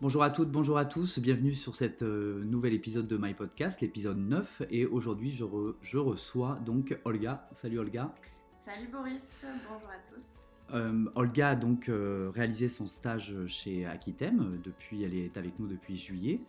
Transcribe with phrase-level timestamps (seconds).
[0.00, 3.80] Bonjour à toutes, bonjour à tous, bienvenue sur cet euh, nouvel épisode de My Podcast,
[3.80, 4.62] l'épisode 9.
[4.70, 5.44] Et aujourd'hui, je,
[5.82, 7.48] je, reçois donc Olga.
[7.50, 8.14] Salut Olga.
[8.52, 10.46] Salut Boris, bonjour à tous.
[10.72, 14.60] Euh, Olga a donc euh, réalisé son stage chez Aquitem.
[14.62, 16.42] Depuis, elle est avec nous depuis juillet.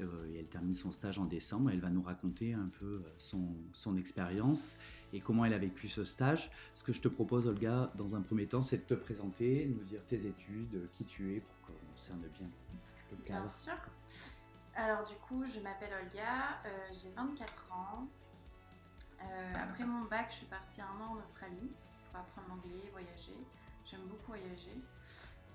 [0.00, 1.68] et elle termine son stage en décembre.
[1.70, 4.78] Elle va nous raconter un peu son, son expérience
[5.12, 6.50] et comment elle a vécu ce stage.
[6.74, 9.84] Ce que je te propose, Olga, dans un premier temps, c'est de te présenter, nous
[9.84, 12.48] dire tes études, qui tu es, pour qu'on cerne bien
[13.24, 13.76] Bien sûr.
[14.74, 18.08] Alors du coup, je m'appelle Olga, euh, j'ai 24 ans.
[19.22, 21.70] Euh, après mon bac, je suis partie un an en Australie
[22.10, 23.36] pour apprendre l'anglais, voyager.
[23.84, 24.82] J'aime beaucoup voyager.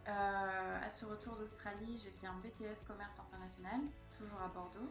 [0.08, 3.82] Euh, à ce retour d'Australie, j'ai fait un BTS commerce international,
[4.18, 4.90] toujours à Bordeaux,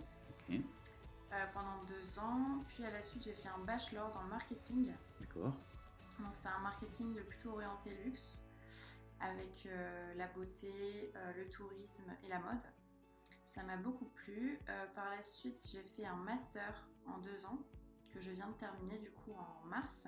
[1.54, 2.62] pendant deux ans.
[2.68, 4.93] Puis à la suite, j'ai fait un bachelor dans le marketing.
[5.21, 5.54] D'accord.
[6.18, 8.38] Donc c'était un marketing plutôt orienté luxe
[9.21, 12.63] avec euh, la beauté, euh, le tourisme et la mode.
[13.45, 14.59] Ça m'a beaucoup plu.
[14.69, 17.59] Euh, par la suite, j'ai fait un master en deux ans
[18.11, 20.07] que je viens de terminer du coup en mars.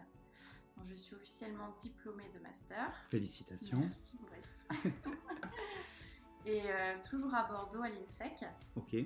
[0.77, 2.92] Donc, je suis officiellement diplômée de master.
[3.11, 3.78] Félicitations.
[3.78, 4.66] Merci Boris.
[6.47, 6.62] et
[7.08, 8.47] toujours à Bordeaux, à l'INSEC.
[8.77, 8.97] Ok.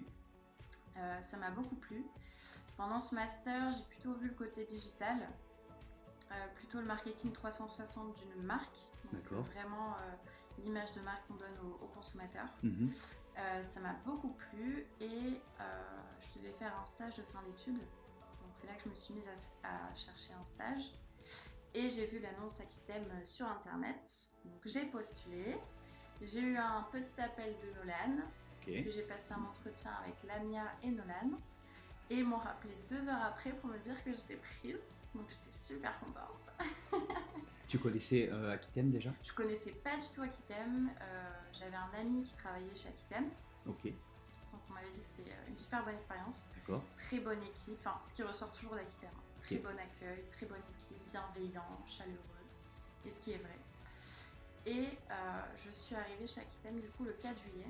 [1.21, 2.05] ça m'a beaucoup plu.
[2.77, 5.29] Pendant ce master, j'ai plutôt vu le côté digital,
[6.55, 8.89] plutôt le marketing 360 d'une marque.
[9.31, 10.15] Vraiment euh,
[10.59, 12.49] l'image de marque qu'on donne aux, consommateurs.
[12.63, 12.91] Mhm.
[13.37, 15.63] Euh, ça m'a beaucoup plu et euh,
[16.21, 17.79] je devais faire un stage de fin d'études.
[17.79, 19.29] Donc c'est là que je me suis mise
[19.63, 20.93] à, chercher un stage.
[21.75, 24.29] Et j'ai vu l'annonce Aquitem sur internet.
[24.45, 25.59] Donc j'ai postulé.
[26.23, 28.23] J'ai eu un petit appel de Nolan.
[28.61, 31.39] Puis j'ai passé un entretien avec Lamia et Nolan.
[32.11, 34.95] Et ils m'ont rappelé deux heures après pour me dire que j'étais prise.
[35.15, 36.51] Donc j'étais super contente.
[37.69, 39.11] tu connaissais euh, Aquitem déjà?
[39.23, 40.91] Je connaissais pas du tout Aquitem.
[41.01, 43.31] Euh, J'avais un ami qui travaillait chez Aquitem.
[43.67, 43.85] Ok.
[43.85, 46.47] Donc on m'avait dit que c'était euh, une super bonne expérience.
[46.57, 46.83] D'accord.
[46.97, 47.79] Très bonne équipe.
[47.79, 49.11] Enfin, ce qui ressort toujours d'Aquitem.
[49.41, 52.19] Très bon accueil, très bonne équipe, bienveillant, chaleureux.
[53.05, 53.59] Et ce qui est vrai.
[54.67, 57.67] Et euh, je suis arrivée chez Aquitem du coup le 4 juillet.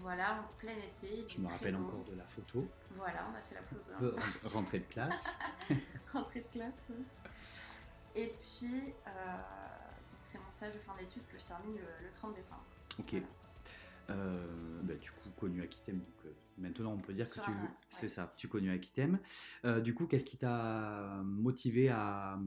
[0.00, 1.24] Voilà, en plein été.
[1.26, 2.66] Je me rappelle encore de la photo.
[2.96, 4.16] Voilà, on a fait la photo.
[4.44, 5.26] Rentrée de classe.
[6.12, 7.04] Rentrée de classe, oui.
[8.14, 9.10] Et puis, euh,
[10.22, 12.64] c'est mon stage de fin d'études que je termine le, 30 décembre.
[12.98, 13.14] Ok.
[14.08, 14.46] Euh,
[14.82, 17.50] bah, du coup, connu Aquitem, donc euh, maintenant on peut dire que tu
[17.90, 19.18] c'est ça, tu connu Aquitem.
[19.64, 22.38] Euh, du coup, qu'est-ce qui t'a motivé à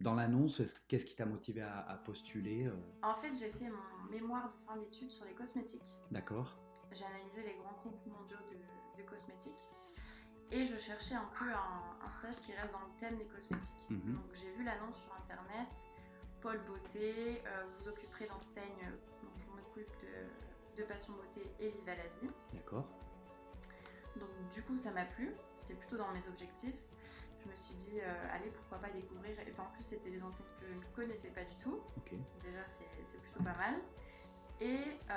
[0.00, 2.70] dans l'annonce Qu'est-ce qui t'a motivé à, postuler
[3.02, 5.98] En fait, j'ai fait mon mémoire de fin d'études sur les cosmétiques.
[6.10, 6.58] D'accord.
[6.92, 9.66] J'ai analysé les grands groupes mondiaux de, cosmétiques
[10.50, 13.90] et je cherchais un peu un, stage qui reste dans le thème des cosmétiques.
[13.90, 14.14] Mhm.
[14.14, 15.68] Donc j'ai vu l'annonce sur internet.
[16.40, 17.42] Paul Beauté,
[17.78, 18.92] vous occuperez d'enseigne,
[19.22, 20.28] donc je m'occupe de
[20.76, 22.30] de Passion Beauté et Vive à la vie.
[22.52, 22.86] D'accord.
[24.16, 26.86] Donc du coup ça m'a plu, c'était plutôt dans mes objectifs.
[27.38, 30.46] Je me suis dit euh, allez pourquoi pas découvrir et en plus c'était des enseignes
[30.60, 31.80] que je ne connaissais pas du tout.
[32.42, 33.74] Déjà c'est plutôt pas mal.
[34.62, 35.14] Et euh,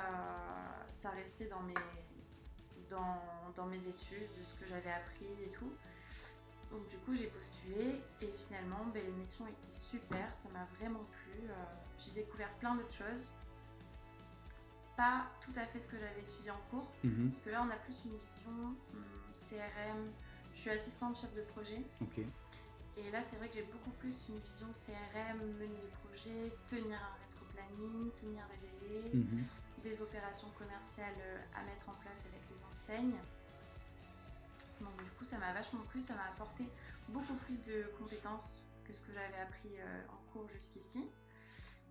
[0.91, 1.73] ça restait dans mes,
[2.89, 3.21] dans,
[3.55, 5.71] dans mes études, de ce que j'avais appris et tout.
[6.71, 11.47] Donc du coup j'ai postulé et finalement ben, l'émission était super, ça m'a vraiment plu.
[11.47, 11.53] Euh,
[11.99, 13.31] j'ai découvert plein d'autres choses
[14.95, 17.29] pas tout à fait ce que j'avais étudié en cours, mhm.
[17.29, 20.11] parce que là on a plus une vision hum, CRM.
[20.53, 21.83] Je suis assistante chef de projet.
[22.97, 26.97] Et là c'est vrai que j'ai beaucoup plus une vision CRM, mener des projets, tenir
[26.97, 28.69] un rétro-planning, tenir des
[29.13, 29.43] mhm.
[29.83, 33.15] des opérations commerciales euh, à mettre en place avec les enseignes.
[34.81, 36.65] Donc du coup ça m'a vachement plu, ça m'a apporté
[37.09, 41.05] beaucoup plus de compétences que ce que j'avais appris euh, en cours jusqu'ici.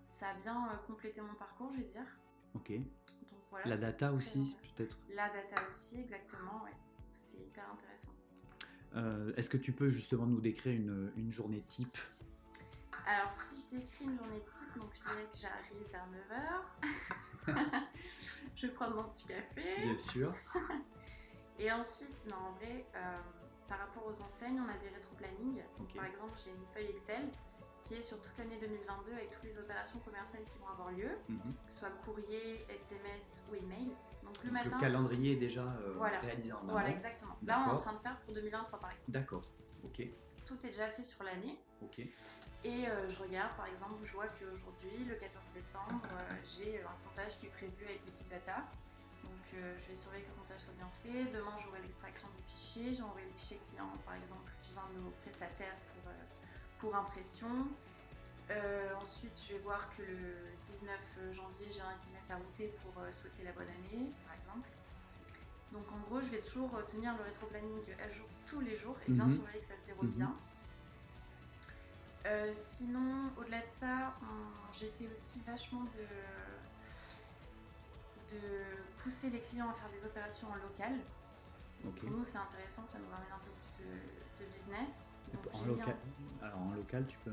[0.07, 2.05] Ça a bien euh, complété mon parcours, je vais dire.
[2.53, 2.71] Ok.
[3.65, 6.71] la data aussi, peut-être La data aussi, exactement, ouais.
[7.11, 8.11] C'était hyper intéressant.
[8.95, 11.97] Euh, est-ce que tu peux justement nous décrire une, une journée type
[13.07, 16.07] Alors, si je décris une journée type, donc je dirais que j'arrive vers
[17.47, 17.53] 9h.
[18.55, 19.81] je vais prendre mon petit café.
[19.83, 20.33] Bien sûr.
[21.59, 23.17] Et ensuite, non, en vrai, euh,
[23.67, 25.61] par rapport aux enseignes, on a des rétro-planning.
[25.95, 27.29] Par exemple, j'ai une feuille Excel
[27.83, 31.11] qui est sur toute l'année 2022 avec toutes les opérations commerciales qui vont avoir lieu,
[31.29, 31.39] mhm.
[31.65, 33.91] que ce soit courrier, SMS ou email.
[34.23, 34.75] Donc le matin.
[34.75, 36.71] Le calendrier est déjà euh, réalisé en amont.
[36.71, 37.37] Voilà, exactement.
[37.43, 39.11] Là, on est en train de faire pour 2023 par exemple.
[39.11, 39.43] D'accord,
[39.83, 40.01] ok.
[40.45, 41.57] Tout est déjà fait sur l'année.
[41.81, 41.99] Ok.
[42.63, 47.07] Et euh, je regarde, par exemple, je vois qu'aujourd'hui, le 14 décembre, euh, j'ai un
[47.07, 48.63] comptage qui est prévu avec l'équipe data.
[49.23, 51.25] Donc je vais surveiller que le comptage soit bien fait.
[51.31, 52.93] Demain, j'aurai l'extraction du fichier.
[52.93, 56.11] J'envoie le fichier client, par exemple, chez un de nos prestataires pour
[56.79, 57.47] pour impression.
[59.01, 63.43] ensuite, je vais voir que le 19 janvier, j'ai un SMS à router pour souhaiter
[63.43, 64.69] la bonne année, par exemple.
[65.75, 69.11] Donc en gros, je vais toujours tenir le rétro-planning à jour tous les jours et
[69.11, 69.29] bien mhm.
[69.29, 70.13] surveiller que ça se déroule mhm.
[70.13, 70.35] bien.
[72.27, 74.15] Euh, sinon, au-delà de ça,
[74.71, 76.05] j'essaie aussi vachement de,
[78.35, 78.41] de
[78.97, 80.93] pousser les clients à faire des opérations en local.
[81.83, 85.11] Pour nous, c'est intéressant, ça nous ramène un peu plus de, business.
[85.53, 85.95] en local,
[86.41, 87.31] alors en local, tu peux.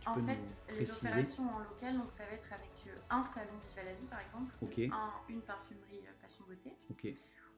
[0.00, 3.52] Tu en fait, les opérations en local, donc ça va être avec euh, un salon
[3.68, 4.52] Viva la vie par exemple,
[5.28, 6.76] une parfumerie euh, Passion Beauté,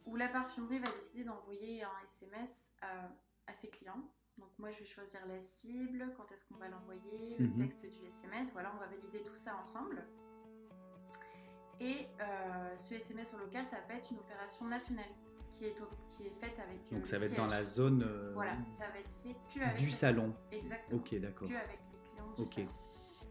[0.06, 4.02] où la parfumerie va décider d'envoyer un SMS à ses clients
[4.38, 7.56] donc moi, je vais choisir la cible, quand est-ce qu'on va l'envoyer, le mhm.
[7.56, 8.52] texte du SMS.
[8.52, 10.04] Voilà, on va valider tout ça ensemble.
[11.80, 15.10] Et euh, ce SMS au local, ça va être une opération nationale
[15.50, 15.74] qui est,
[16.08, 16.90] qui est faite avec.
[16.92, 18.02] Donc ça va être dans la zone.
[18.02, 19.78] Euh, voilà, ça va être fait que avec.
[19.78, 20.34] Du salon.
[20.50, 21.00] Exactement.
[21.00, 21.48] Ok, d'accord.
[21.48, 22.68] Que avec les clients du salon.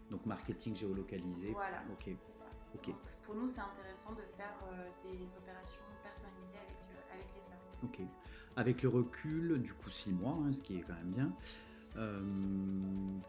[0.09, 1.51] Donc marketing géolocalisé.
[1.51, 1.83] Voilà.
[1.91, 2.09] Ok.
[2.19, 2.47] C'est ça.
[2.73, 2.93] Ok.
[3.23, 5.83] pour nous, c'est intéressant de faire euh, des opérations
[6.21, 6.77] personnalisées avec,
[7.13, 7.59] avec les salons.
[7.83, 7.99] Ok.
[8.55, 11.31] Avec le recul, du coup six mois, hein, ce qui est quand même bien,
[11.97, 12.21] euh,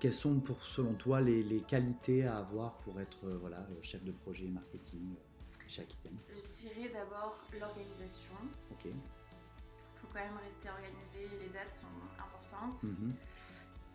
[0.00, 4.12] quelles sont pour, selon toi les, qualités à avoir pour être euh, voilà, chef de
[4.12, 6.16] projet marketing euh, chez Aquitaine?
[6.30, 8.34] Je dirais d'abord l'organisation.
[8.70, 8.86] Ok.
[8.86, 11.86] Il faut quand même rester organisé, les dates sont
[12.18, 12.82] importantes.
[12.84, 13.14] Mhm.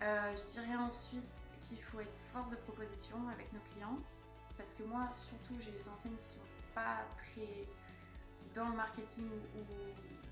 [0.01, 3.99] je dirais ensuite qu'il faut être force de proposition avec nos clients.
[4.57, 6.37] Parce que moi, surtout, j'ai des enseignes qui sont
[6.75, 7.67] pas très
[8.53, 9.61] dans le marketing ou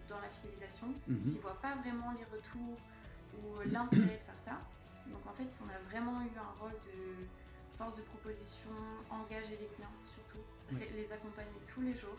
[0.07, 2.77] dans la fidélisation, qui ne voient pas vraiment les retours
[3.33, 4.61] ou l'intérêt de faire ça.
[5.07, 7.25] Donc en fait, on a vraiment eu un rôle de
[7.77, 8.69] force de proposition,
[9.09, 10.39] engager les clients surtout,
[10.95, 12.17] les accompagner tous les jours,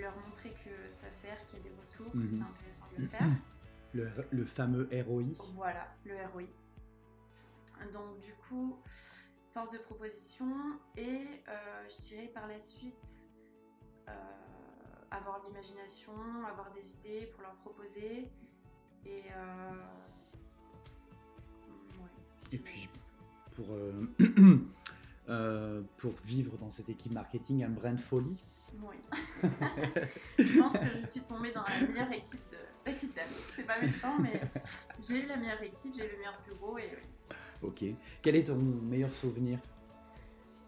[0.00, 2.30] leur montrer que ça sert, qu'il y a des retours, que mhm.
[2.30, 3.28] c'est intéressant de le faire.
[3.94, 5.22] Le, le, fameux ROI.
[5.54, 6.42] Voilà, le ROI.
[7.92, 8.76] Donc du coup,
[9.52, 13.28] force de proposition et euh, je dirais par la suite
[14.08, 14.12] euh,
[15.16, 16.12] avoir de l'imagination,
[16.48, 18.28] avoir des idées pour leur proposer.
[19.06, 19.72] Et, euh,
[22.52, 22.88] et puis,
[23.54, 24.06] pour, euh,
[25.28, 28.36] euh, pour vivre dans cette équipe marketing, un brin de folie
[28.80, 28.96] Oui.
[30.38, 32.40] je pense que je suis tombée dans la meilleure équipe
[32.84, 33.28] d'Aquitaine.
[33.54, 34.40] C'est pas méchant, mais
[35.00, 37.36] j'ai eu la meilleure équipe, j'ai eu le meilleur bureau et oui.
[37.62, 37.84] Ok.
[38.20, 39.58] Quel est ton meilleur souvenir?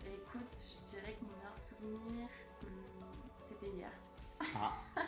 [0.01, 2.29] Écoute, je dirais que mon meilleur souvenir,
[2.63, 3.91] hmm, c'était hier.
[4.63, 4.73] Ah.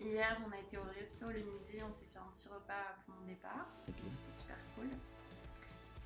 [0.00, 3.14] Hier, on a été au resto le midi, on s'est fait un petit repas pour
[3.14, 3.66] mon départ.
[4.10, 4.88] C'était super cool.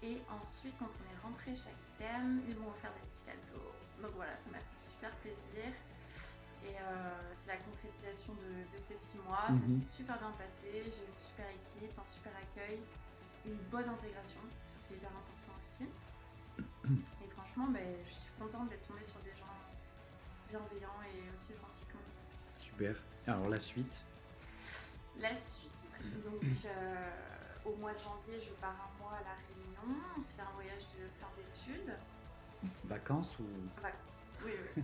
[0.03, 3.73] Et ensuite, quand on est rentré chez Akitem, ils m'ont offert des petits cadeaux.
[4.03, 5.73] Donc voilà, ça m'a fait super plaisir.
[6.65, 9.47] Et euh, c'est la concrétisation de, ces six mois.
[9.49, 9.67] Ça mhm.
[9.67, 10.69] s'est super bien passé.
[10.73, 12.81] J'ai eu une super équipe, un super accueil,
[13.45, 14.41] une bonne intégration.
[14.67, 15.85] Ça, c'est hyper important aussi.
[17.25, 19.57] Et franchement, ben, je suis contente d'être tombée sur des gens
[20.49, 21.87] bienveillants et aussi gentils
[23.27, 24.05] alors la suite
[25.19, 25.73] La suite,
[26.25, 27.11] donc euh,
[27.65, 29.97] au mois de janvier, je pars un mois à La Réunion.
[30.17, 31.93] On se fait un voyage de fin d'études.
[32.85, 33.45] Vacances ou
[33.81, 34.83] Vacances, oui, oui.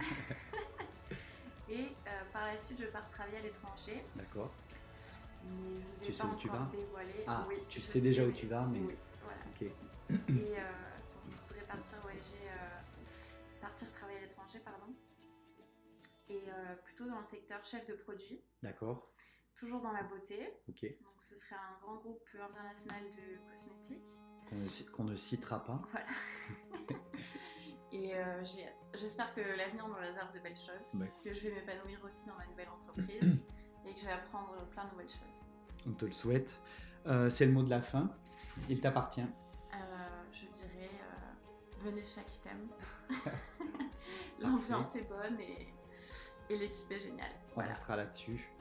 [1.69, 4.05] Et euh, par la suite, je pars travailler à l'étranger.
[4.17, 4.51] D'accord.
[5.45, 6.69] Mais je ne vais tu pas sais où tu vas?
[6.73, 7.25] dévoiler.
[7.27, 8.79] Ah, oui, tu sais déjà où tu vas, mais.
[8.81, 9.41] Oui, voilà.
[9.49, 9.63] Ok.
[9.63, 9.71] Et
[10.11, 12.49] euh, donc, je voudrais partir voyager,
[13.61, 14.87] partir travailler à l'étranger, pardon
[16.33, 18.43] et euh, plutôt dans le secteur chef de produit.
[18.63, 19.13] D'accord.
[19.55, 20.39] Toujours dans la beauté.
[20.69, 20.83] Ok.
[20.83, 24.17] Donc ce serait un grand groupe international de cosmétiques.
[24.93, 25.81] Qu'on ne, citera pas.
[25.91, 26.07] Voilà.
[27.93, 30.93] et euh, j'ai J'espère que l'avenir me réserve de belles choses,
[31.25, 33.43] que je vais m'épanouir aussi dans ma nouvelle entreprise
[33.87, 35.47] et que je vais apprendre plein de nouvelles choses.
[35.87, 36.59] On te le souhaite.
[37.07, 38.11] Euh, c'est le mot de la fin.
[38.69, 39.25] Il t'appartient.
[40.31, 40.91] je dirais,
[41.83, 42.69] venez chaque thème.
[44.41, 45.72] L'ambiance est bonne et
[46.53, 47.33] et l'équipe est géniale.
[47.57, 48.53] On restera là-dessus.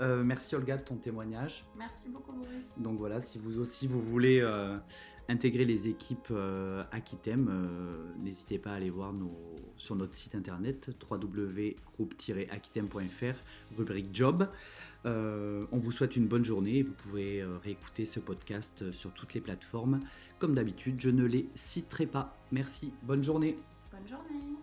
[0.00, 1.64] Euh, merci Olga de ton témoignage.
[1.76, 2.80] Merci beaucoup Maurice.
[2.80, 4.76] Donc voilà, si vous aussi vous voulez euh,
[5.28, 7.48] intégrer les équipes euh, Aquitem,
[8.18, 9.38] n'hésitez pas à aller voir nos,
[9.76, 13.36] sur notre site internet www.groupe-aquitem.fr,
[13.76, 14.48] rubrique job.
[15.04, 16.82] on vous souhaite une bonne journée.
[16.82, 20.00] Vous pouvez réécouter ce podcast sur toutes les plateformes.
[20.40, 22.36] Comme d'habitude, je ne les citerai pas.
[22.50, 23.56] Merci, bonne journée.
[23.92, 24.56] Bonne journée.